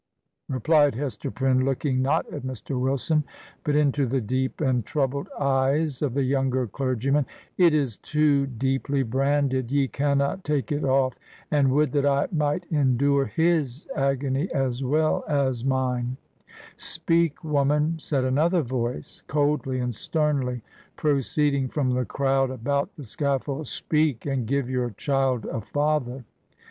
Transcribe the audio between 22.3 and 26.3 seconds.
about the scaffold. 'Speak; and give your child a father!'